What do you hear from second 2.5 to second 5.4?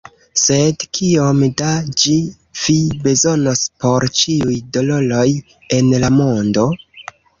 Vi bezonos por ĉiuj doloroj